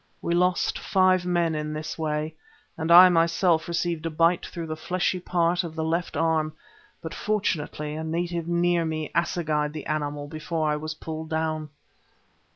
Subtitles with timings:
[0.19, 2.33] We lost five men in this way,
[2.75, 6.53] and I myself received a bite through the fleshy part of the left arm,
[7.03, 11.69] but fortunately a native near me assegaied the animal before I was pulled down.